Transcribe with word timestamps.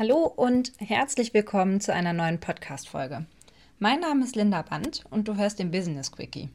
Hallo 0.00 0.32
und 0.34 0.72
herzlich 0.78 1.34
willkommen 1.34 1.78
zu 1.82 1.92
einer 1.92 2.14
neuen 2.14 2.40
Podcast-Folge. 2.40 3.26
Mein 3.78 4.00
Name 4.00 4.24
ist 4.24 4.34
Linda 4.34 4.62
Band 4.62 5.04
und 5.10 5.28
du 5.28 5.36
hörst 5.36 5.58
den 5.58 5.70
Business 5.70 6.10
Quickie, 6.10 6.48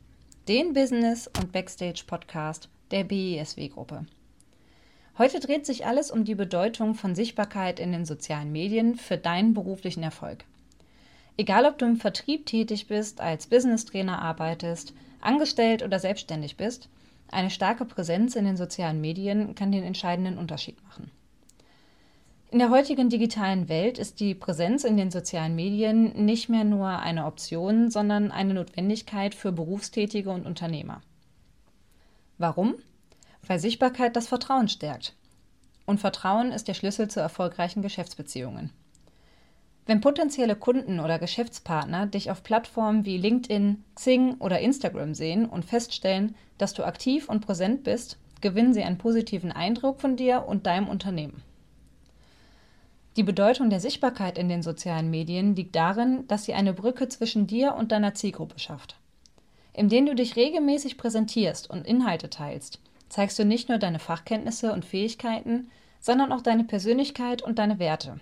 den 0.47 0.73
Business- 0.73 1.27
und 1.27 1.51
Backstage-Podcast 1.51 2.69
der 2.89 3.03
BESW-Gruppe. 3.03 4.07
Heute 5.19 5.39
dreht 5.39 5.67
sich 5.67 5.85
alles 5.85 6.09
um 6.09 6.25
die 6.25 6.33
Bedeutung 6.33 6.95
von 6.95 7.13
Sichtbarkeit 7.13 7.79
in 7.79 7.91
den 7.91 8.05
sozialen 8.05 8.51
Medien 8.51 8.95
für 8.95 9.15
deinen 9.15 9.53
beruflichen 9.53 10.01
Erfolg. 10.01 10.43
Egal, 11.37 11.67
ob 11.67 11.77
du 11.77 11.85
im 11.85 11.97
Vertrieb 11.97 12.47
tätig 12.47 12.87
bist, 12.87 13.21
als 13.21 13.45
Business-Trainer 13.45 14.23
arbeitest, 14.23 14.95
angestellt 15.21 15.83
oder 15.83 15.99
selbstständig 15.99 16.57
bist, 16.57 16.89
eine 17.29 17.51
starke 17.51 17.85
Präsenz 17.85 18.35
in 18.35 18.45
den 18.45 18.57
sozialen 18.57 19.01
Medien 19.01 19.53
kann 19.53 19.71
den 19.71 19.83
entscheidenden 19.83 20.39
Unterschied 20.39 20.83
machen. 20.87 21.11
In 22.55 22.59
der 22.59 22.69
heutigen 22.69 23.09
digitalen 23.09 23.67
Welt 23.67 23.97
ist 23.97 24.21
die 24.21 24.33
Präsenz 24.33 24.85
in 24.85 24.95
den 24.95 25.11
sozialen 25.11 25.55
Medien 25.55 26.25
nicht 26.25 26.47
mehr 26.47 26.63
nur 26.63 26.87
eine 26.87 27.25
Option, 27.25 27.91
sondern 27.91 28.31
eine 28.31 28.53
Notwendigkeit 28.53 29.35
für 29.35 29.51
Berufstätige 29.51 30.29
und 30.29 30.45
Unternehmer. 30.45 31.01
Warum? 32.37 32.75
Weil 33.45 33.59
Sichtbarkeit 33.59 34.15
das 34.15 34.29
Vertrauen 34.29 34.69
stärkt. 34.69 35.17
Und 35.85 35.99
Vertrauen 35.99 36.53
ist 36.53 36.69
der 36.69 36.75
Schlüssel 36.75 37.09
zu 37.09 37.19
erfolgreichen 37.19 37.81
Geschäftsbeziehungen. 37.81 38.71
Wenn 39.85 39.99
potenzielle 39.99 40.55
Kunden 40.55 41.01
oder 41.01 41.19
Geschäftspartner 41.19 42.05
dich 42.05 42.31
auf 42.31 42.41
Plattformen 42.41 43.03
wie 43.03 43.17
LinkedIn, 43.17 43.83
Xing 43.95 44.35
oder 44.35 44.61
Instagram 44.61 45.13
sehen 45.13 45.45
und 45.45 45.65
feststellen, 45.65 46.35
dass 46.57 46.73
du 46.73 46.85
aktiv 46.85 47.27
und 47.27 47.45
präsent 47.45 47.83
bist, 47.83 48.17
gewinnen 48.39 48.73
sie 48.73 48.83
einen 48.83 48.97
positiven 48.97 49.51
Eindruck 49.51 49.99
von 49.99 50.15
dir 50.15 50.45
und 50.47 50.65
deinem 50.65 50.87
Unternehmen. 50.87 51.43
Die 53.17 53.23
Bedeutung 53.23 53.69
der 53.69 53.79
Sichtbarkeit 53.79 54.37
in 54.37 54.49
den 54.49 54.61
sozialen 54.61 55.09
Medien 55.09 55.55
liegt 55.55 55.75
darin, 55.75 56.27
dass 56.27 56.43
sie 56.43 56.53
eine 56.53 56.73
Brücke 56.73 57.07
zwischen 57.07 57.47
dir 57.47 57.75
und 57.75 57.93
deiner 57.93 58.13
Zielgruppe 58.13 58.59
schafft. 58.59 58.97
Indem 59.71 60.05
du 60.05 60.15
dich 60.15 60.35
regelmäßig 60.35 60.97
präsentierst 60.97 61.69
und 61.69 61.87
Inhalte 61.87 62.29
teilst, 62.29 62.79
zeigst 63.07 63.39
du 63.39 63.45
nicht 63.45 63.69
nur 63.69 63.77
deine 63.77 63.99
Fachkenntnisse 63.99 64.73
und 64.73 64.83
Fähigkeiten, 64.83 65.69
sondern 66.01 66.33
auch 66.33 66.41
deine 66.41 66.65
Persönlichkeit 66.65 67.41
und 67.41 67.57
deine 67.57 67.79
Werte. 67.79 68.19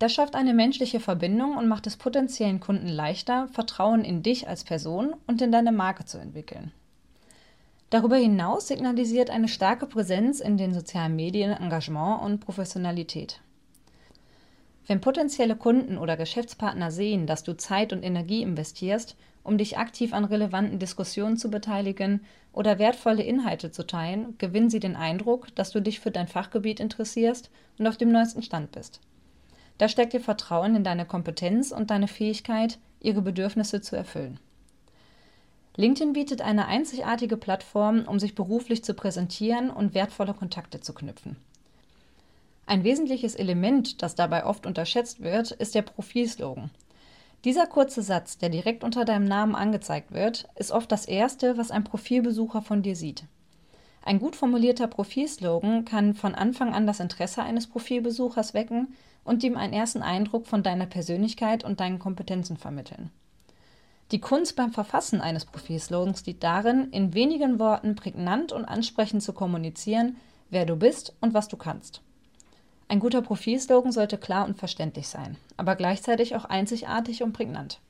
Das 0.00 0.12
schafft 0.12 0.34
eine 0.34 0.52
menschliche 0.52 0.98
Verbindung 0.98 1.56
und 1.56 1.68
macht 1.68 1.86
es 1.86 1.96
potenziellen 1.96 2.58
Kunden 2.58 2.88
leichter, 2.88 3.46
Vertrauen 3.52 4.04
in 4.04 4.24
dich 4.24 4.48
als 4.48 4.64
Person 4.64 5.14
und 5.28 5.40
in 5.40 5.52
deine 5.52 5.70
Marke 5.70 6.04
zu 6.04 6.18
entwickeln. 6.18 6.72
Darüber 7.90 8.16
hinaus 8.16 8.66
signalisiert 8.66 9.30
eine 9.30 9.46
starke 9.46 9.86
Präsenz 9.86 10.40
in 10.40 10.56
den 10.56 10.74
sozialen 10.74 11.14
Medien 11.14 11.52
Engagement 11.52 12.22
und 12.22 12.40
Professionalität. 12.40 13.40
Wenn 14.86 15.00
potenzielle 15.00 15.56
Kunden 15.56 15.96
oder 15.96 16.16
Geschäftspartner 16.16 16.90
sehen, 16.90 17.26
dass 17.26 17.42
du 17.42 17.56
Zeit 17.56 17.92
und 17.92 18.02
Energie 18.02 18.42
investierst, 18.42 19.16
um 19.42 19.58
dich 19.58 19.78
aktiv 19.78 20.12
an 20.12 20.24
relevanten 20.24 20.78
Diskussionen 20.78 21.36
zu 21.36 21.50
beteiligen 21.50 22.24
oder 22.52 22.78
wertvolle 22.78 23.22
Inhalte 23.22 23.70
zu 23.70 23.86
teilen, 23.86 24.36
gewinnen 24.38 24.70
sie 24.70 24.80
den 24.80 24.96
Eindruck, 24.96 25.54
dass 25.54 25.70
du 25.70 25.80
dich 25.80 26.00
für 26.00 26.10
dein 26.10 26.28
Fachgebiet 26.28 26.80
interessierst 26.80 27.50
und 27.78 27.86
auf 27.86 27.96
dem 27.96 28.12
neuesten 28.12 28.42
Stand 28.42 28.72
bist. 28.72 29.00
Da 29.78 29.88
steckt 29.88 30.14
ihr 30.14 30.20
Vertrauen 30.20 30.76
in 30.76 30.84
deine 30.84 31.04
Kompetenz 31.04 31.72
und 31.72 31.90
deine 31.90 32.08
Fähigkeit, 32.08 32.78
ihre 33.00 33.22
Bedürfnisse 33.22 33.80
zu 33.80 33.96
erfüllen. 33.96 34.38
LinkedIn 35.76 36.12
bietet 36.12 36.40
eine 36.40 36.66
einzigartige 36.66 37.36
Plattform, 37.36 38.04
um 38.06 38.20
sich 38.20 38.34
beruflich 38.34 38.84
zu 38.84 38.94
präsentieren 38.94 39.70
und 39.70 39.94
wertvolle 39.94 40.32
Kontakte 40.32 40.80
zu 40.80 40.94
knüpfen. 40.94 41.36
Ein 42.66 42.84
wesentliches 42.84 43.34
Element, 43.34 44.02
das 44.02 44.14
dabei 44.14 44.46
oft 44.46 44.66
unterschätzt 44.66 45.22
wird, 45.22 45.50
ist 45.50 45.74
der 45.74 45.82
Profilslogan. 45.82 46.70
Dieser 47.44 47.66
kurze 47.66 48.00
Satz, 48.00 48.38
der 48.38 48.48
direkt 48.48 48.84
unter 48.84 49.04
deinem 49.04 49.26
Namen 49.26 49.54
angezeigt 49.54 50.12
wird, 50.12 50.48
ist 50.54 50.72
oft 50.72 50.90
das 50.90 51.04
Erste, 51.04 51.58
was 51.58 51.70
ein 51.70 51.84
Profilbesucher 51.84 52.62
von 52.62 52.82
dir 52.82 52.96
sieht. 52.96 53.24
Ein 54.02 54.18
gut 54.18 54.34
formulierter 54.34 54.86
Profilslogan 54.86 55.84
kann 55.84 56.14
von 56.14 56.34
Anfang 56.34 56.72
an 56.72 56.86
das 56.86 57.00
Interesse 57.00 57.42
eines 57.42 57.66
Profilbesuchers 57.66 58.54
wecken 58.54 58.94
und 59.24 59.42
ihm 59.44 59.56
einen 59.56 59.74
ersten 59.74 60.02
Eindruck 60.02 60.46
von 60.46 60.62
deiner 60.62 60.86
Persönlichkeit 60.86 61.64
und 61.64 61.80
deinen 61.80 61.98
Kompetenzen 61.98 62.56
vermitteln. 62.56 63.10
Die 64.10 64.20
Kunst 64.20 64.56
beim 64.56 64.72
Verfassen 64.72 65.20
eines 65.20 65.46
Profilslogans 65.46 66.24
liegt 66.26 66.44
darin, 66.44 66.90
in 66.92 67.14
wenigen 67.14 67.58
Worten 67.58 67.94
prägnant 67.94 68.52
und 68.52 68.64
ansprechend 68.64 69.22
zu 69.22 69.32
kommunizieren, 69.32 70.16
wer 70.50 70.66
du 70.66 70.76
bist 70.76 71.14
und 71.20 71.32
was 71.34 71.48
du 71.48 71.56
kannst. 71.56 72.02
Ein 72.88 73.00
guter 73.00 73.22
Profilslogan 73.22 73.92
sollte 73.92 74.18
klar 74.18 74.44
und 74.44 74.58
verständlich 74.58 75.08
sein, 75.08 75.36
aber 75.56 75.74
gleichzeitig 75.74 76.36
auch 76.36 76.44
einzigartig 76.44 77.22
und 77.22 77.32
prägnant. 77.32 77.80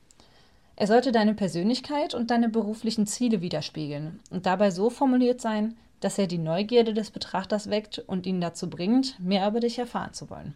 Er 0.77 0.87
sollte 0.87 1.11
deine 1.11 1.33
Persönlichkeit 1.33 2.13
und 2.13 2.31
deine 2.31 2.49
beruflichen 2.49 3.07
Ziele 3.07 3.41
widerspiegeln 3.41 4.19
und 4.29 4.45
dabei 4.45 4.71
so 4.71 4.89
formuliert 4.89 5.41
sein, 5.41 5.75
dass 6.01 6.17
er 6.17 6.27
die 6.27 6.37
Neugierde 6.37 6.93
des 6.93 7.11
Betrachters 7.11 7.69
weckt 7.69 7.99
und 7.99 8.25
ihn 8.25 8.41
dazu 8.41 8.69
bringt, 8.69 9.19
mehr 9.19 9.47
über 9.47 9.59
dich 9.59 9.79
erfahren 9.79 10.13
zu 10.13 10.29
wollen. 10.29 10.55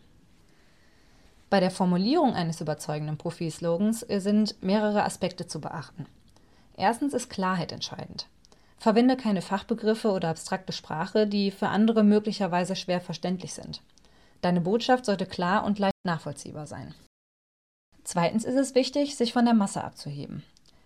Bei 1.49 1.59
der 1.59 1.71
Formulierung 1.71 2.33
eines 2.33 2.61
überzeugenden 2.61 3.17
Profilslogans 3.17 4.01
sind 4.01 4.61
mehrere 4.61 5.03
Aspekte 5.03 5.47
zu 5.47 5.59
beachten. 5.59 6.05
Erstens 6.77 7.13
ist 7.13 7.29
Klarheit 7.29 7.71
entscheidend. 7.71 8.27
Verwende 8.77 9.17
keine 9.17 9.41
Fachbegriffe 9.41 10.11
oder 10.11 10.29
abstrakte 10.29 10.71
Sprache, 10.71 11.27
die 11.27 11.51
für 11.51 11.69
andere 11.69 12.03
möglicherweise 12.03 12.75
schwer 12.75 13.01
verständlich 13.01 13.53
sind. 13.53 13.81
Deine 14.41 14.61
Botschaft 14.61 15.05
sollte 15.05 15.25
klar 15.25 15.65
und 15.65 15.79
leicht 15.79 15.95
nachvollziehbar 16.03 16.67
sein. 16.67 16.93
Zweitens 18.03 18.45
ist 18.45 18.55
es 18.55 18.75
wichtig, 18.75 19.15
sich 19.15 19.33
von 19.33 19.45
der 19.45 19.53
Masse 19.53 19.83
abzuheben. 19.83 20.43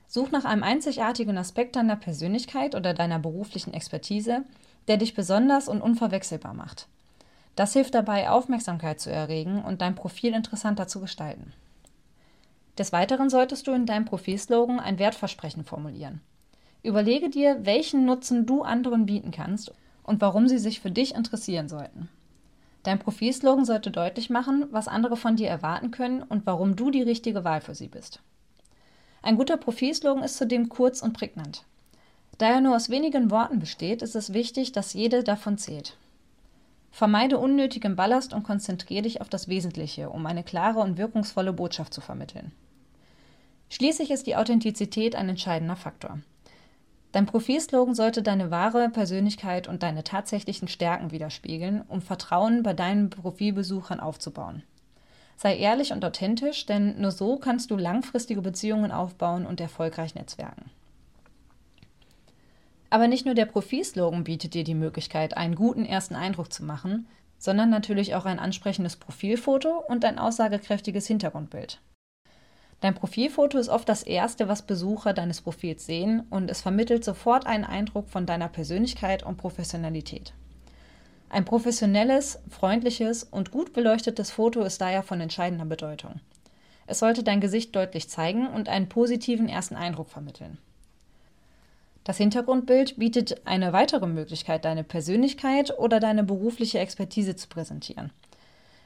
Such 0.07 0.31
nach 0.31 0.45
einem 0.45 0.63
einzigartigen 0.63 1.37
Aspekt 1.37 1.75
deiner 1.75 1.95
Persönlichkeit 1.95 2.75
oder 2.75 2.93
deiner 2.93 3.19
beruflichen 3.19 3.73
Expertise, 3.73 4.43
der 4.87 4.97
dich 4.97 5.13
besonders 5.13 5.67
und 5.67 5.81
unverwechselbar 5.81 6.53
macht. 6.53 6.87
Das 7.55 7.73
hilft 7.73 7.93
dabei, 7.93 8.29
Aufmerksamkeit 8.29 8.99
zu 8.99 9.11
erregen 9.11 9.63
und 9.63 9.81
dein 9.81 9.95
Profil 9.95 10.33
interessanter 10.33 10.87
zu 10.87 10.99
gestalten. 10.99 11.53
Des 12.77 12.91
Weiteren 12.91 13.29
solltest 13.29 13.67
du 13.67 13.71
in 13.71 13.85
deinem 13.85 14.05
Profilslogan 14.05 14.79
ein 14.79 14.97
Wertversprechen 14.97 15.63
formulieren. 15.63 16.21
Überlege 16.81 17.29
dir, 17.29 17.65
welchen 17.65 18.05
Nutzen 18.05 18.45
du 18.45 18.63
anderen 18.63 19.05
bieten 19.05 19.31
kannst 19.31 19.71
und 20.03 20.19
warum 20.21 20.47
sie 20.47 20.57
sich 20.57 20.81
für 20.81 20.91
dich 20.91 21.15
interessieren 21.15 21.69
sollten. 21.69 22.09
Dein 22.83 22.99
Profilslogan 22.99 23.65
sollte 23.65 23.91
deutlich 23.91 24.29
machen, 24.29 24.67
was 24.71 24.87
andere 24.87 25.15
von 25.15 25.37
dir 25.37 25.47
erwarten 25.47 25.91
können 25.91 26.21
und 26.21 26.45
warum 26.45 26.75
du 26.75 26.91
die 26.91 27.01
richtige 27.01 27.43
Wahl 27.43 27.61
für 27.61 27.75
sie 27.75 27.87
bist. 27.87 28.21
Ein 29.21 29.37
guter 29.37 29.55
Profilslogan 29.55 30.23
ist 30.23 30.37
zudem 30.37 30.67
kurz 30.67 31.01
und 31.01 31.13
prägnant. 31.13 31.63
Da 32.37 32.47
er 32.47 32.61
nur 32.61 32.75
aus 32.75 32.89
wenigen 32.89 33.31
Worten 33.31 33.59
besteht, 33.59 34.01
ist 34.01 34.15
es 34.15 34.33
wichtig, 34.33 34.73
dass 34.73 34.93
jede 34.93 35.23
davon 35.23 35.57
zählt. 35.57 35.95
Vermeide 36.91 37.39
unnötigen 37.39 37.95
Ballast 37.95 38.33
und 38.33 38.43
konzentriere 38.43 39.03
dich 39.03 39.21
auf 39.21 39.29
das 39.29 39.47
Wesentliche, 39.47 40.09
um 40.09 40.25
eine 40.25 40.43
klare 40.43 40.79
und 40.79 40.97
wirkungsvolle 40.97 41.53
Botschaft 41.53 41.93
zu 41.93 42.01
vermitteln. 42.01 42.51
Schließlich 43.69 44.11
ist 44.11 44.27
die 44.27 44.35
Authentizität 44.35 45.15
ein 45.15 45.29
entscheidender 45.29 45.75
Faktor. 45.75 46.19
Dein 47.13 47.27
Profilslogan 47.27 47.93
sollte 47.93 48.23
deine 48.23 48.49
wahre 48.49 48.89
Persönlichkeit 48.89 49.67
und 49.67 49.83
deine 49.83 50.03
tatsächlichen 50.03 50.67
Stärken 50.67 51.11
widerspiegeln, 51.11 51.83
um 51.87 52.01
Vertrauen 52.01 52.63
bei 52.63 52.73
deinen 52.73 53.11
Profilbesuchern 53.11 53.99
aufzubauen. 53.99 54.63
Sei 55.37 55.55
ehrlich 55.55 55.93
und 55.93 56.03
authentisch, 56.03 56.65
denn 56.65 56.99
nur 56.99 57.11
so 57.11 57.37
kannst 57.37 57.69
du 57.69 57.77
langfristige 57.77 58.41
Beziehungen 58.41 58.91
aufbauen 58.91 59.45
und 59.45 59.61
erfolgreich 59.61 60.15
netzwerken. 60.15 60.71
Aber 62.89 63.07
nicht 63.07 63.25
nur 63.25 63.35
der 63.35 63.45
Profilslogan 63.45 64.23
bietet 64.23 64.55
dir 64.55 64.63
die 64.63 64.73
Möglichkeit, 64.73 65.37
einen 65.37 65.55
guten 65.55 65.85
ersten 65.85 66.15
Eindruck 66.15 66.51
zu 66.51 66.63
machen, 66.65 67.07
sondern 67.37 67.69
natürlich 67.69 68.15
auch 68.15 68.25
ein 68.25 68.39
ansprechendes 68.39 68.95
Profilfoto 68.95 69.83
und 69.87 70.03
ein 70.03 70.17
aussagekräftiges 70.17 71.05
Hintergrundbild. 71.05 71.79
Dein 72.83 72.95
Profilfoto 72.95 73.57
ist 73.57 73.69
oft 73.69 73.87
das 73.87 74.03
Erste, 74.03 74.49
was 74.49 74.63
Besucher 74.63 75.13
deines 75.13 75.39
Profils 75.39 75.85
sehen 75.85 76.27
und 76.29 76.51
es 76.51 76.59
vermittelt 76.59 77.05
sofort 77.05 77.47
einen 77.47 77.63
Eindruck 77.63 78.09
von 78.09 78.25
deiner 78.25 78.49
Persönlichkeit 78.49 79.23
und 79.23 79.37
Professionalität. 79.37 80.33
Ein 81.29 81.45
professionelles, 81.45 82.39
freundliches 82.49 83.23
und 83.23 83.51
gut 83.51 83.71
beleuchtetes 83.71 84.31
Foto 84.31 84.63
ist 84.63 84.81
daher 84.81 85.01
von 85.01 85.21
entscheidender 85.21 85.63
Bedeutung. 85.63 86.19
Es 86.85 86.99
sollte 86.99 87.23
dein 87.23 87.39
Gesicht 87.39 87.73
deutlich 87.73 88.09
zeigen 88.09 88.47
und 88.47 88.67
einen 88.67 88.89
positiven 88.89 89.47
ersten 89.47 89.77
Eindruck 89.77 90.09
vermitteln. 90.09 90.57
Das 92.03 92.17
Hintergrundbild 92.17 92.97
bietet 92.97 93.47
eine 93.47 93.71
weitere 93.71 94.07
Möglichkeit, 94.07 94.65
deine 94.65 94.83
Persönlichkeit 94.83 95.79
oder 95.79 96.01
deine 96.01 96.25
berufliche 96.25 96.79
Expertise 96.79 97.37
zu 97.37 97.47
präsentieren. 97.47 98.11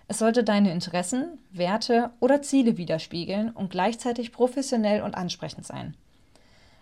Es 0.07 0.19
sollte 0.19 0.43
deine 0.43 0.71
Interessen, 0.71 1.37
Werte 1.51 2.11
oder 2.19 2.41
Ziele 2.41 2.77
widerspiegeln 2.77 3.49
und 3.49 3.71
gleichzeitig 3.71 4.31
professionell 4.31 5.01
und 5.01 5.15
ansprechend 5.15 5.65
sein. 5.65 5.95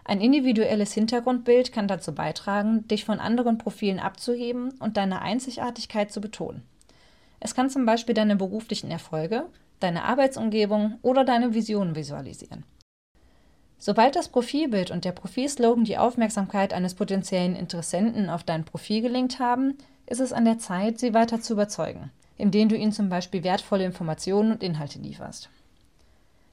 Ein 0.03 0.21
individuelles 0.21 0.93
Hintergrundbild 0.93 1.71
kann 1.71 1.87
dazu 1.87 2.13
beitragen, 2.13 2.87
dich 2.87 3.05
von 3.05 3.19
anderen 3.19 3.57
Profilen 3.57 3.99
abzuheben 3.99 4.71
und 4.79 4.97
deine 4.97 5.23
Einzigartigkeit 5.23 6.11
zu 6.11 6.21
betonen. 6.21 6.61
Es 7.39 7.55
kann 7.55 7.71
zum 7.71 7.87
Beispiel 7.87 8.13
deine 8.13 8.35
beruflichen 8.35 8.91
Erfolge, 8.91 9.45
deine 9.79 10.03
Arbeitsumgebung 10.03 10.99
oder 11.01 11.25
deine 11.25 11.55
Visionen 11.55 11.95
visualisieren. 11.95 12.63
Sobald 13.79 14.15
das 14.15 14.29
Profilbild 14.29 14.91
und 14.91 15.03
der 15.03 15.11
Profilslogan 15.11 15.83
die 15.83 15.97
Aufmerksamkeit 15.97 16.73
eines 16.73 16.93
potenziellen 16.93 17.55
Interessenten 17.55 18.29
auf 18.29 18.43
dein 18.43 18.63
Profil 18.63 19.01
gelenkt 19.01 19.39
haben, 19.39 19.77
ist 20.05 20.21
es 20.21 20.33
an 20.33 20.45
der 20.45 20.59
Zeit, 20.59 20.99
sie 20.99 21.13
weiter 21.15 21.41
zu 21.41 21.53
überzeugen, 21.53 22.11
indem 22.37 22.69
du 22.69 22.75
ihnen 22.75 22.91
zum 22.91 23.09
Beispiel 23.09 23.43
wertvolle 23.43 23.85
Informationen 23.85 24.51
und 24.51 24.63
Inhalte 24.63 24.99
lieferst. 24.99 25.49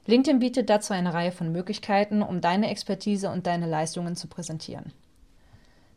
LinkedIn 0.05 0.39
bietet 0.39 0.69
dazu 0.69 0.93
eine 0.93 1.13
Reihe 1.13 1.31
von 1.31 1.51
Möglichkeiten, 1.51 2.21
um 2.21 2.41
deine 2.41 2.69
Expertise 2.69 3.29
und 3.29 3.47
deine 3.47 3.67
Leistungen 3.67 4.15
zu 4.15 4.27
präsentieren. 4.27 4.91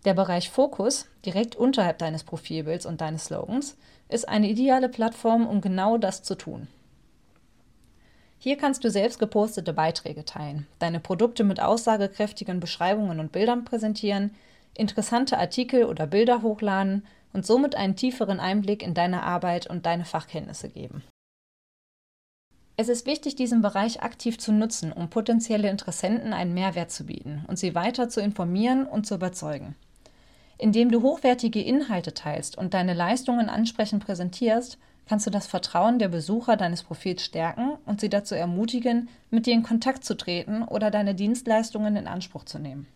Der 0.04 0.14
Bereich 0.14 0.50
Fokus, 0.50 1.06
direkt 1.24 1.56
unterhalb 1.56 1.98
deines 1.98 2.22
Profilbilds 2.22 2.86
und 2.86 3.00
deines 3.00 3.24
Slogans, 3.24 3.76
ist 4.08 4.28
eine 4.28 4.48
ideale 4.48 4.88
Plattform, 4.88 5.46
um 5.46 5.60
genau 5.60 5.98
das 5.98 6.22
zu 6.22 6.36
tun. 6.36 6.68
Hier 8.38 8.56
kannst 8.56 8.84
du 8.84 8.90
selbst 8.90 9.18
gepostete 9.18 9.72
Beiträge 9.72 10.24
teilen, 10.24 10.68
deine 10.78 11.00
Produkte 11.00 11.42
mit 11.42 11.58
aussagekräftigen 11.58 12.60
Beschreibungen 12.60 13.18
und 13.18 13.32
Bildern 13.32 13.64
präsentieren, 13.64 14.30
interessante 14.74 15.38
Artikel 15.38 15.84
oder 15.84 16.06
Bilder 16.06 16.42
hochladen 16.42 17.04
und 17.36 17.44
somit 17.44 17.74
einen 17.74 17.96
tieferen 17.96 18.40
Einblick 18.40 18.82
in 18.82 18.94
deine 18.94 19.22
Arbeit 19.22 19.66
und 19.66 19.84
deine 19.84 20.06
Fachkenntnisse 20.06 20.70
geben. 20.70 21.04
Es 22.78 22.88
ist 22.88 23.04
wichtig, 23.04 23.36
diesen 23.36 23.60
Bereich 23.60 24.02
aktiv 24.02 24.38
zu 24.38 24.52
nutzen, 24.52 24.90
um 24.90 25.10
potenzielle 25.10 25.68
Interessenten 25.68 26.32
einen 26.32 26.54
Mehrwert 26.54 26.90
zu 26.90 27.04
bieten 27.04 27.44
und 27.46 27.58
sie 27.58 27.74
weiter 27.74 28.08
zu 28.08 28.22
informieren 28.22 28.86
und 28.86 29.06
zu 29.06 29.16
überzeugen. 29.16 29.74
Indem 30.56 30.90
du 30.90 31.02
hochwertige 31.02 31.60
Inhalte 31.60 32.14
teilst 32.14 32.56
und 32.56 32.72
deine 32.72 32.94
Leistungen 32.94 33.50
ansprechend 33.50 34.02
präsentierst, 34.06 34.78
kannst 35.06 35.26
du 35.26 35.30
das 35.30 35.46
Vertrauen 35.46 35.98
der 35.98 36.08
Besucher 36.08 36.56
deines 36.56 36.82
Profils 36.84 37.22
stärken 37.22 37.72
und 37.84 38.00
sie 38.00 38.08
dazu 38.08 38.34
ermutigen, 38.34 39.10
mit 39.30 39.44
dir 39.44 39.52
in 39.52 39.62
Kontakt 39.62 40.04
zu 40.04 40.16
treten 40.16 40.62
oder 40.62 40.90
deine 40.90 41.14
Dienstleistungen 41.14 41.96
in 41.96 42.06
Anspruch 42.06 42.44
zu 42.44 42.58
nehmen. 42.58 42.86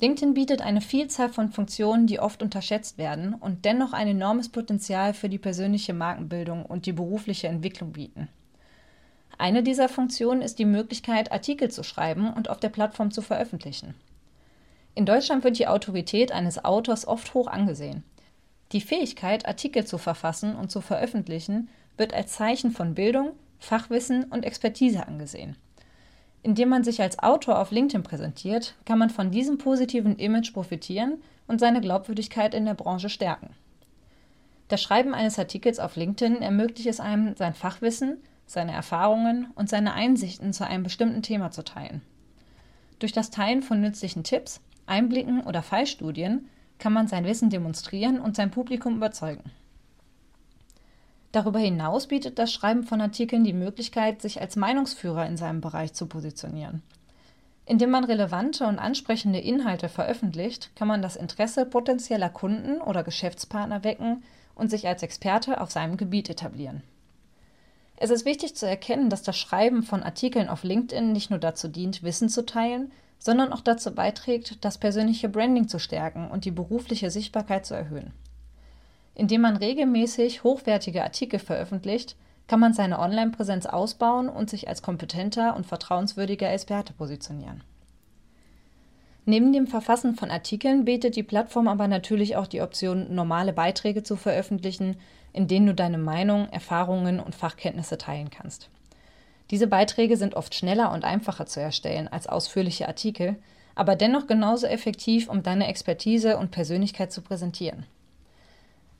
LinkedIn 0.00 0.34
bietet 0.34 0.60
eine 0.60 0.80
Vielzahl 0.80 1.28
von 1.28 1.50
Funktionen, 1.50 2.06
die 2.06 2.18
oft 2.18 2.42
unterschätzt 2.42 2.98
werden 2.98 3.34
und 3.34 3.64
dennoch 3.64 3.92
ein 3.92 4.08
enormes 4.08 4.48
Potenzial 4.48 5.14
für 5.14 5.28
die 5.28 5.38
persönliche 5.38 5.94
Markenbildung 5.94 6.66
und 6.66 6.86
die 6.86 6.92
berufliche 6.92 7.48
Entwicklung 7.48 7.92
bieten. 7.92 8.28
Eine 9.38 9.62
dieser 9.62 9.88
Funktionen 9.88 10.42
ist 10.42 10.58
die 10.58 10.64
Möglichkeit, 10.64 11.32
Artikel 11.32 11.70
zu 11.70 11.82
schreiben 11.82 12.32
und 12.32 12.50
auf 12.50 12.60
der 12.60 12.68
Plattform 12.68 13.10
zu 13.10 13.22
veröffentlichen. 13.22 13.94
In 14.94 15.06
Deutschland 15.06 15.42
wird 15.42 15.58
die 15.58 15.66
Autorität 15.66 16.30
eines 16.32 16.64
Autors 16.64 17.06
oft 17.06 17.34
hoch 17.34 17.48
angesehen. 17.48 18.04
Die 18.72 18.80
Fähigkeit, 18.80 19.46
Artikel 19.46 19.84
zu 19.84 19.98
verfassen 19.98 20.54
und 20.54 20.70
zu 20.70 20.80
veröffentlichen, 20.80 21.68
wird 21.96 22.14
als 22.14 22.32
Zeichen 22.32 22.70
von 22.70 22.94
Bildung, 22.94 23.32
Fachwissen 23.58 24.24
und 24.24 24.44
Expertise 24.44 25.06
angesehen. 25.06 25.56
Indem 26.44 26.68
man 26.68 26.84
sich 26.84 27.00
als 27.00 27.18
Autor 27.20 27.58
auf 27.58 27.70
LinkedIn 27.70 28.02
präsentiert, 28.02 28.74
kann 28.84 28.98
man 28.98 29.08
von 29.08 29.30
diesem 29.30 29.56
positiven 29.56 30.16
Image 30.16 30.52
profitieren 30.52 31.22
und 31.46 31.58
seine 31.58 31.80
Glaubwürdigkeit 31.80 32.52
in 32.52 32.66
der 32.66 32.74
Branche 32.74 33.08
stärken. 33.08 33.48
Das 34.68 34.82
Schreiben 34.82 35.14
eines 35.14 35.38
Artikels 35.38 35.78
auf 35.78 35.96
LinkedIn 35.96 36.42
ermöglicht 36.42 36.86
es 36.86 37.00
einem, 37.00 37.34
sein 37.34 37.54
Fachwissen, 37.54 38.18
seine 38.44 38.72
Erfahrungen 38.72 39.52
und 39.54 39.70
seine 39.70 39.94
Einsichten 39.94 40.52
zu 40.52 40.66
einem 40.66 40.82
bestimmten 40.82 41.22
Thema 41.22 41.50
zu 41.50 41.64
teilen. 41.64 42.02
Durch 42.98 43.12
das 43.12 43.30
Teilen 43.30 43.62
von 43.62 43.80
nützlichen 43.80 44.22
Tipps, 44.22 44.60
Einblicken 44.84 45.44
oder 45.44 45.62
Fallstudien 45.62 46.50
kann 46.78 46.92
man 46.92 47.08
sein 47.08 47.24
Wissen 47.24 47.48
demonstrieren 47.48 48.20
und 48.20 48.36
sein 48.36 48.50
Publikum 48.50 48.96
überzeugen. 48.96 49.50
Darüber 51.34 51.58
hinaus 51.58 52.06
bietet 52.06 52.38
das 52.38 52.52
Schreiben 52.52 52.84
von 52.84 53.00
Artikeln 53.00 53.42
die 53.42 53.52
Möglichkeit, 53.52 54.22
sich 54.22 54.40
als 54.40 54.54
Meinungsführer 54.54 55.26
in 55.26 55.36
seinem 55.36 55.60
Bereich 55.60 55.92
zu 55.92 56.06
positionieren. 56.06 56.80
Indem 57.66 57.90
man 57.90 58.04
relevante 58.04 58.68
und 58.68 58.78
ansprechende 58.78 59.40
Inhalte 59.40 59.88
veröffentlicht, 59.88 60.70
kann 60.76 60.86
man 60.86 61.02
das 61.02 61.16
Interesse 61.16 61.66
potenzieller 61.66 62.28
Kunden 62.30 62.80
oder 62.80 63.02
Geschäftspartner 63.02 63.82
wecken 63.82 64.22
und 64.54 64.70
sich 64.70 64.86
als 64.86 65.02
Experte 65.02 65.60
auf 65.60 65.72
seinem 65.72 65.96
Gebiet 65.96 66.30
etablieren. 66.30 66.84
Es 67.96 68.10
ist 68.10 68.24
wichtig 68.24 68.54
zu 68.54 68.68
erkennen, 68.68 69.10
dass 69.10 69.24
das 69.24 69.36
Schreiben 69.36 69.82
von 69.82 70.04
Artikeln 70.04 70.48
auf 70.48 70.62
LinkedIn 70.62 71.10
nicht 71.10 71.30
nur 71.30 71.40
dazu 71.40 71.66
dient, 71.66 72.04
Wissen 72.04 72.28
zu 72.28 72.46
teilen, 72.46 72.92
sondern 73.18 73.52
auch 73.52 73.60
dazu 73.60 73.92
beiträgt, 73.92 74.64
das 74.64 74.78
persönliche 74.78 75.28
Branding 75.28 75.66
zu 75.66 75.80
stärken 75.80 76.30
und 76.30 76.44
die 76.44 76.52
berufliche 76.52 77.10
Sichtbarkeit 77.10 77.66
zu 77.66 77.74
erhöhen. 77.74 78.12
Indem 79.14 79.42
man 79.42 79.56
regelmäßig 79.56 80.42
hochwertige 80.42 81.02
Artikel 81.02 81.38
veröffentlicht, 81.38 82.16
kann 82.46 82.60
man 82.60 82.74
seine 82.74 82.98
Online-Präsenz 82.98 83.66
ausbauen 83.66 84.28
und 84.28 84.50
sich 84.50 84.68
als 84.68 84.82
kompetenter 84.82 85.56
und 85.56 85.66
vertrauenswürdiger 85.66 86.52
Experte 86.52 86.92
positionieren. 86.92 87.62
Neben 89.26 89.52
dem 89.54 89.66
Verfassen 89.66 90.16
von 90.16 90.30
Artikeln 90.30 90.84
bietet 90.84 91.16
die 91.16 91.22
Plattform 91.22 91.66
aber 91.68 91.88
natürlich 91.88 92.36
auch 92.36 92.46
die 92.46 92.60
Option, 92.60 93.14
normale 93.14 93.54
Beiträge 93.54 94.02
zu 94.02 94.16
veröffentlichen, 94.16 94.96
in 95.32 95.48
denen 95.48 95.66
du 95.66 95.74
deine 95.74 95.96
Meinung, 95.96 96.48
Erfahrungen 96.50 97.20
und 97.20 97.34
Fachkenntnisse 97.34 97.96
teilen 97.96 98.28
kannst. 98.28 98.68
Diese 99.50 99.66
Beiträge 99.66 100.16
sind 100.16 100.34
oft 100.34 100.54
schneller 100.54 100.92
und 100.92 101.04
einfacher 101.04 101.46
zu 101.46 101.60
erstellen 101.60 102.08
als 102.08 102.26
ausführliche 102.26 102.86
Artikel, 102.86 103.36
aber 103.74 103.96
dennoch 103.96 104.26
genauso 104.26 104.66
effektiv, 104.66 105.28
um 105.28 105.42
deine 105.42 105.68
Expertise 105.68 106.36
und 106.36 106.50
Persönlichkeit 106.50 107.10
zu 107.10 107.22
präsentieren. 107.22 107.86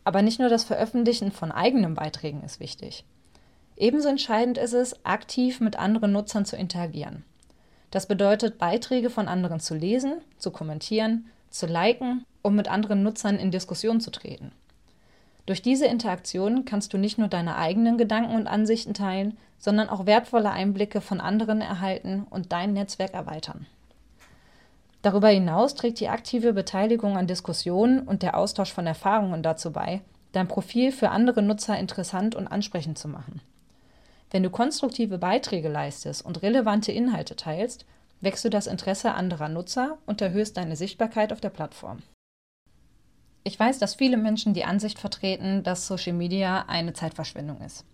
Aber 0.05 0.23
nicht 0.23 0.39
nur 0.39 0.49
das 0.49 0.65
Veröffentlichen 0.65 1.33
von 1.33 1.51
eigenen 1.51 1.95
Beiträgen 1.95 2.43
ist 2.43 2.61
wichtig. 2.61 3.05
Ebenso 3.77 4.09
entscheidend 4.09 4.59
ist 4.59 4.75
es, 4.75 5.05
aktiv 5.05 5.61
mit 5.61 5.77
anderen 5.79 6.13
Nutzern 6.13 6.45
zu 6.45 6.57
interagieren. 6.57 7.25
Das 7.91 8.07
bedeutet, 8.07 8.59
Beiträge 8.59 9.11
von 9.11 9.29
anderen 9.29 9.61
zu 9.61 9.75
lesen, 9.75 10.21
zu 10.39 10.51
kommentieren, 10.51 11.27
zu 11.51 11.67
liken 11.67 12.25
und 12.43 12.55
mit 12.55 12.69
anderen 12.69 13.03
Nutzern 13.03 13.37
in 13.37 13.51
Diskussion 13.51 14.01
zu 14.01 14.11
treten. 14.11 14.53
Durch 15.47 15.63
diese 15.63 15.87
Interaktion 15.87 16.65
kannst 16.65 16.93
du 16.93 16.99
nicht 16.99 17.19
nur 17.19 17.29
deine 17.29 17.57
eigenen 17.57 17.99
Gedanken 17.99 18.35
und 18.35 18.47
Ansichten 18.47 18.95
teilen, 18.95 19.37
sondern 19.59 19.89
auch 19.89 20.07
wertvolle 20.07 20.51
Einblicke 20.51 21.01
von 21.01 21.21
anderen 21.21 21.61
erhalten 21.61 22.27
und 22.31 22.53
dein 22.53 22.73
Netzwerk 22.73 23.15
erweitern. 23.15 23.67
Darüber 25.05 25.29
hinaus 25.29 25.75
trägt 25.75 26.01
die 26.01 26.09
aktive 26.09 26.55
Beteiligung 26.55 27.19
an 27.19 27.27
Diskussionen 27.27 28.01
und 28.09 28.23
der 28.23 28.39
Austausch 28.39 28.73
von 28.73 28.87
Erfahrungen 28.87 29.43
dazu 29.43 29.71
bei, 29.71 30.01
dein 30.33 30.49
Profil 30.49 30.93
für 30.93 31.11
andere 31.11 31.43
Nutzer 31.43 31.79
interessant 31.79 32.35
und 32.35 32.47
ansprechend 32.47 32.97
zu 32.97 33.09
machen. 33.09 33.43
Wenn 34.31 34.43
du 34.43 34.49
konstruktive 34.49 35.19
Beiträge 35.19 35.69
leistest 35.69 36.25
und 36.25 36.41
relevante 36.41 36.91
Inhalte 36.91 37.37
teilst, 37.37 37.85
wächst 38.23 38.47
du 38.47 38.49
das 38.49 38.67
Interesse 38.67 39.13
anderer 39.13 39.51
Nutzer 39.51 39.99
und 40.07 40.23
erhöhst 40.23 40.57
deine 40.57 40.75
Sichtbarkeit 40.75 41.35
auf 41.35 41.41
der 41.43 41.51
Plattform. 41.51 41.99
Ich 43.43 43.61
weiß, 43.61 43.81
dass 43.81 43.97
viele 43.97 44.17
Menschen 44.17 44.55
die 44.55 44.65
Ansicht 44.65 44.99
vertreten, 44.99 45.63
dass 45.65 45.87
Social 45.87 46.15
Media 46.15 46.65
eine 46.67 46.95
Zeitverschwendung 46.95 47.61
ist. 47.61 47.85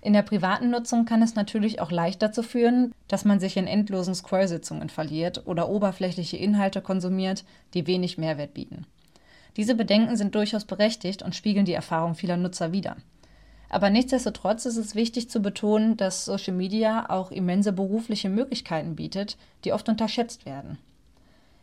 In 0.00 0.12
der 0.12 0.22
privaten 0.22 0.70
Nutzung 0.70 1.04
kann 1.04 1.22
es 1.22 1.34
natürlich 1.34 1.80
auch 1.80 1.90
leicht 1.90 2.22
dazu 2.22 2.42
führen, 2.42 2.92
dass 3.08 3.24
man 3.24 3.40
sich 3.40 3.56
in 3.56 3.66
endlosen 3.66 4.14
Scrollsitzungen 4.14 4.88
verliert 4.88 5.46
oder 5.46 5.68
oberflächliche 5.68 6.36
Inhalte 6.36 6.80
konsumiert, 6.80 7.44
die 7.74 7.86
wenig 7.86 8.18
Mehrwert 8.18 8.54
bieten. 8.54 8.86
Diese 9.56 9.74
Bedenken 9.74 10.16
sind 10.16 10.34
durchaus 10.34 10.64
berechtigt 10.64 11.22
und 11.22 11.34
spiegeln 11.34 11.64
die 11.64 11.72
Erfahrung 11.72 12.14
vieler 12.14 12.36
Nutzer 12.36 12.72
wider. 12.72 12.96
Aber 13.68 13.90
nichtsdestotrotz 13.90 14.64
ist 14.66 14.76
es 14.76 14.94
wichtig 14.94 15.28
zu 15.28 15.40
betonen, 15.40 15.96
dass 15.96 16.24
Social 16.24 16.54
Media 16.54 17.10
auch 17.10 17.30
immense 17.32 17.72
berufliche 17.72 18.28
Möglichkeiten 18.28 18.94
bietet, 18.94 19.36
die 19.64 19.72
oft 19.72 19.88
unterschätzt 19.88 20.46
werden. 20.46 20.78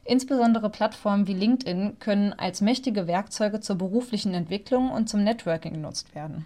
Insbesondere 0.06 0.70
Plattformen 0.70 1.28
wie 1.28 1.34
LinkedIn 1.34 2.00
können 2.00 2.34
als 2.34 2.60
mächtige 2.60 3.08
Werkzeuge 3.08 3.62
zur 3.62 3.78
beruflichen 3.78 4.34
Entwicklung 4.34 4.92
und 4.92 5.08
zum 5.08 5.24
Networking 5.24 5.74
genutzt 5.74 6.14
werden. 6.14 6.46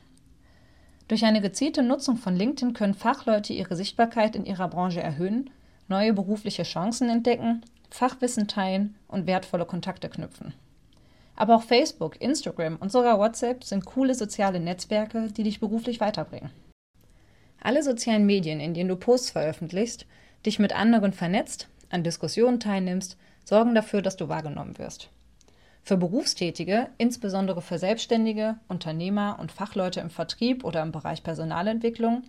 Durch 1.07 1.23
eine 1.23 1.41
gezielte 1.41 1.83
Nutzung 1.83 2.17
von 2.17 2.35
LinkedIn 2.35 2.73
können 2.73 2.93
Fachleute 2.93 3.53
ihre 3.53 3.75
Sichtbarkeit 3.75 4.35
in 4.35 4.45
ihrer 4.45 4.67
Branche 4.67 5.01
erhöhen, 5.01 5.49
neue 5.87 6.13
berufliche 6.13 6.63
Chancen 6.63 7.09
entdecken, 7.09 7.63
Fachwissen 7.89 8.47
teilen 8.47 8.95
und 9.07 9.25
wertvolle 9.25 9.65
Kontakte 9.65 10.09
knüpfen. 10.09 10.53
Aber 11.37 11.55
auch 11.55 11.63
Facebook, 11.63 12.19
Instagram 12.19 12.77
und 12.77 12.91
sogar 12.91 13.19
WhatsApp 13.19 13.63
sind 13.63 13.85
coole 13.85 14.15
soziale 14.15 14.59
Netzwerke, 14.59 15.29
die 15.31 15.43
dich 15.43 15.59
beruflich 15.59 16.01
weiterbringen. 16.01 16.49
Alle 17.61 17.83
sozialen 17.83 18.25
Medien, 18.25 18.59
in 18.59 18.73
denen 18.73 18.89
du 18.89 18.95
Posts 18.95 19.31
veröffentlichst, 19.31 20.05
dich 20.45 20.59
mit 20.59 20.75
anderen 20.75 21.13
vernetzt, 21.13 21.67
an 21.89 22.03
Diskussionen 22.03 22.59
teilnimmst, 22.59 23.17
sorgen 23.45 23.75
dafür, 23.75 24.01
dass 24.01 24.17
du 24.17 24.27
wahrgenommen 24.27 24.77
wirst. 24.77 25.09
Für 25.87 25.95
Berufstätige, 25.95 26.89
insbesondere 26.97 27.61
für 27.61 27.79
Selbstständige, 27.79 28.57
Unternehmer 28.67 29.37
und 29.39 29.53
Fachleute 29.53 30.01
im 30.01 30.09
Vertrieb 30.09 30.65
oder 30.65 30.81
im 30.81 30.91
Bereich 30.91 31.23
Personalentwicklung, 31.23 32.23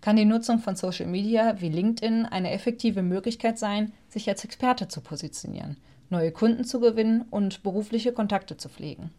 kann 0.00 0.16
die 0.16 0.24
Nutzung 0.24 0.58
von 0.58 0.74
Social 0.74 1.06
Media 1.06 1.60
wie 1.60 1.68
LinkedIn 1.68 2.26
eine 2.26 2.50
effektive 2.50 3.02
Möglichkeit 3.02 3.56
sein, 3.56 3.92
sich 4.08 4.28
als 4.28 4.44
Experte 4.44 4.88
zu 4.88 5.00
positionieren, 5.00 5.76
neue 6.10 6.32
Kunden 6.32 6.64
zu 6.64 6.80
gewinnen 6.80 7.24
und 7.30 7.62
berufliche 7.62 8.10
Kontakte 8.10 8.56
zu 8.56 8.68
pflegen. 8.68 9.12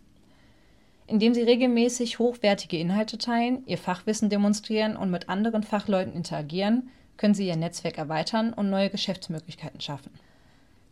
Indem 1.07 1.33
sie 1.33 1.43
regelmäßig 1.43 2.19
hochwertige 2.19 2.77
Inhalte 2.77 3.17
teilen, 3.17 3.63
ihr 3.65 3.77
Fachwissen 3.77 4.29
demonstrieren 4.29 4.97
und 4.97 5.09
mit 5.09 5.29
anderen 5.29 5.63
Fachleuten 5.63 6.11
interagieren, 6.11 6.89
können 7.15 7.33
sie 7.33 7.47
ihr 7.47 7.55
Netzwerk 7.55 7.97
erweitern 7.97 8.51
und 8.51 8.69
neue 8.69 8.89
Geschäftsmöglichkeiten 8.89 9.79
schaffen. 9.79 10.11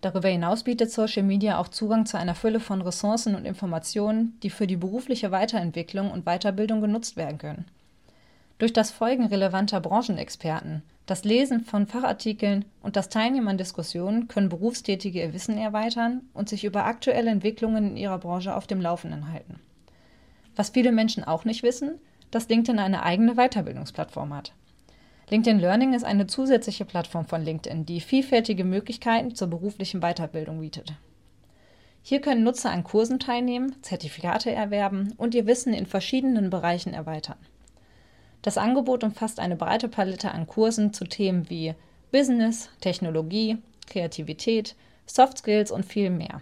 Darüber 0.03 0.27
hinaus 0.27 0.63
bietet 0.63 0.91
Social 0.91 1.23
Media 1.23 1.57
auch 1.57 1.69
Zugang 1.69 2.05
zu 2.05 2.17
einer 2.17 2.35
Fülle 2.35 2.59
von 2.59 2.81
Ressourcen 2.81 3.35
und 3.35 3.45
Informationen, 3.45 4.37
die 4.43 4.49
für 4.49 4.67
die 4.67 4.75
berufliche 4.75 5.31
Weiterentwicklung 5.31 6.11
und 6.11 6.25
Weiterbildung 6.25 6.81
genutzt 6.81 7.15
werden 7.15 7.37
können. 7.37 7.63
Durch 8.57 8.73
das 8.73 8.91
Folgen 8.91 9.25
relevanter 9.25 9.79
Branchenexperten, 9.79 10.83
das 11.05 11.23
Lesen 11.23 11.61
von 11.61 11.87
Fachartikeln 11.87 12.65
und 12.81 12.97
das 12.97 13.07
Teilnehmen 13.07 13.47
an 13.47 13.57
Diskussionen 13.57 14.27
können 14.27 14.49
Berufstätige 14.49 15.21
ihr 15.21 15.33
Wissen 15.33 15.57
erweitern 15.57 16.19
und 16.33 16.49
sich 16.49 16.65
über 16.65 16.83
aktuelle 16.83 17.31
Entwicklungen 17.31 17.91
in 17.91 17.95
ihrer 17.95 18.17
Branche 18.17 18.57
auf 18.57 18.67
dem 18.67 18.81
Laufenden 18.81 19.31
halten. 19.31 19.61
Was 20.57 20.71
viele 20.71 20.91
Menschen 20.91 21.23
auch 21.23 21.45
nicht 21.45 21.63
wissen, 21.63 21.93
dass 22.29 22.49
LinkedIn 22.49 22.77
eine 22.77 23.03
eigene 23.03 23.35
Weiterbildungsplattform 23.35 24.33
hat. 24.33 24.51
LinkedIn 25.33 25.57
Learning 25.57 25.95
ist 25.95 26.03
eine 26.03 26.27
zusätzliche 26.27 26.85
Plattform 26.85 27.25
von 27.25 27.43
LinkedIn, 27.43 27.87
die 27.87 28.01
vielfältige 28.01 28.63
Möglichkeiten 28.63 29.33
zur 29.33 29.47
beruflichen 29.47 30.01
Weiterbildung 30.01 30.59
bietet. 30.59 30.93
Hier 32.03 32.21
können 32.21 32.43
Nutzer 32.43 32.69
an 32.69 32.83
Kursen 32.83 33.17
teilnehmen, 33.17 33.75
Zertifikate 33.81 34.51
erwerben 34.51 35.15
und 35.17 35.33
ihr 35.33 35.47
Wissen 35.47 35.73
in 35.73 35.87
verschiedenen 35.87 36.51
Bereichen 36.51 36.93
erweitern. 36.93 37.39
Das 38.43 38.59
Angebot 38.59 39.03
umfasst 39.03 39.39
eine 39.39 39.55
breite 39.55 39.87
Palette 39.87 40.29
an 40.31 40.45
Kursen 40.45 40.93
zu 40.93 41.03
Themen 41.03 41.49
wie 41.49 41.73
Business, 42.11 42.69
Technologie, 42.79 43.57
Kreativität, 43.87 44.75
Soft 45.07 45.39
Skills 45.39 45.71
und 45.71 45.83
viel 45.83 46.11
mehr. 46.11 46.41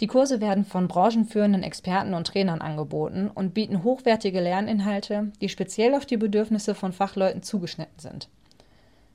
Die 0.00 0.06
Kurse 0.06 0.40
werden 0.40 0.64
von 0.64 0.86
branchenführenden 0.86 1.64
Experten 1.64 2.14
und 2.14 2.28
Trainern 2.28 2.60
angeboten 2.60 3.28
und 3.34 3.52
bieten 3.52 3.82
hochwertige 3.82 4.40
Lerninhalte, 4.40 5.32
die 5.40 5.48
speziell 5.48 5.94
auf 5.94 6.06
die 6.06 6.16
Bedürfnisse 6.16 6.74
von 6.74 6.92
Fachleuten 6.92 7.42
zugeschnitten 7.42 7.98
sind. 7.98 8.28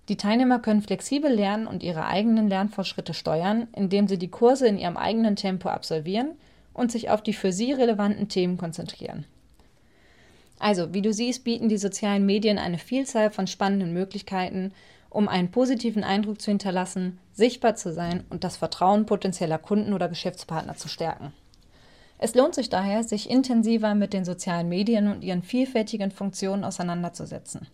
Die 0.10 0.18
Teilnehmer 0.18 0.60
können 0.60 0.82
flexibel 0.82 1.32
lernen 1.32 1.66
und 1.66 1.82
ihre 1.82 2.06
eigenen 2.06 2.50
Lernfortschritte 2.50 3.14
steuern, 3.14 3.68
indem 3.74 4.10
sie 4.10 4.18
die 4.18 4.28
Kurse 4.28 4.68
in 4.68 4.78
ihrem 4.78 4.98
eigenen 4.98 5.38
Tempo 5.38 5.70
absolvieren 5.70 6.32
und 6.74 6.92
sich 6.92 7.10
auf 7.10 7.22
die 7.22 7.34
für 7.34 7.54
sie 7.54 7.72
relevanten 7.72 8.28
Themen 8.28 8.58
konzentrieren. 8.58 9.24
Also, 10.60 10.94
wie 10.94 11.02
du 11.02 11.14
siehst, 11.14 11.46
bieten 11.46 11.70
die 11.70 11.78
sozialen 11.78 12.26
Medien 12.26 12.58
eine 12.58 12.78
Vielzahl 12.78 13.30
von 13.30 13.48
spannenden 13.48 13.94
Möglichkeiten, 13.94 14.74
um 15.14 15.28
einen 15.28 15.52
positiven 15.52 16.04
Eindruck 16.04 16.42
zu 16.42 16.52
hinterlassen, 16.52 17.20
sichtbar 17.32 17.76
zu 17.76 17.94
sein 17.94 18.24
und 18.30 18.44
das 18.44 18.58
Vertrauen 18.58 19.06
potenzieller 19.06 19.60
Kunden 19.60 19.94
oder 19.94 20.10
Geschäftspartner 20.10 20.76
zu 20.76 20.88
stärken. 20.88 21.34
Es 22.18 22.36
lohnt 22.36 22.56
sich 22.56 22.70
daher, 22.70 23.04
sich 23.04 23.30
intensiver 23.30 23.96
mit 23.96 24.14
den 24.14 24.26
sozialen 24.26 24.70
Medien 24.70 25.08
und 25.08 25.24
ihren 25.24 25.44
vielfältigen 25.44 26.12
Funktionen 26.12 26.64
auseinanderzusetzen. 26.64 27.68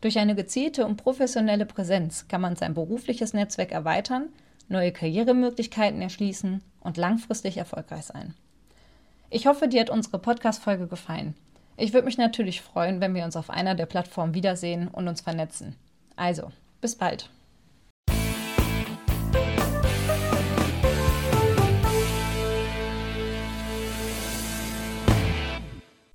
Durch 0.00 0.18
eine 0.18 0.34
gezielte 0.34 0.86
und 0.86 0.96
professionelle 0.96 1.66
Präsenz 1.66 2.28
kann 2.28 2.40
man 2.40 2.56
sein 2.56 2.74
berufliches 2.74 3.32
Netzwerk 3.32 3.72
erweitern, 3.72 4.28
neue 4.68 4.92
Karrieremöglichkeiten 4.92 6.02
erschließen 6.02 6.62
und 6.80 6.96
langfristig 6.96 7.56
erfolgreich 7.56 8.04
sein. 8.04 8.34
Ich 9.30 9.46
hoffe, 9.46 9.68
dir 9.68 9.80
hat 9.80 9.90
unsere 9.90 10.18
Podcast-Folge 10.18 10.86
gefallen. 10.86 11.34
Ich 11.76 11.92
würde 11.92 12.06
mich 12.06 12.18
natürlich 12.18 12.62
freuen, 12.62 13.00
wenn 13.00 13.14
wir 13.14 13.24
uns 13.24 13.36
auf 13.36 13.50
einer 13.50 13.74
der 13.74 13.86
Plattformen 13.86 14.34
wiedersehen 14.34 14.88
und 14.88 15.08
uns 15.08 15.20
vernetzen. 15.20 15.76
Also, 16.16 16.50
bis 16.80 16.96
bald. 16.96 17.30